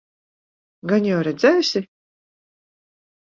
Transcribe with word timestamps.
Gan 0.93 1.05
jau 1.09 1.19
redzēsi? 1.27 1.83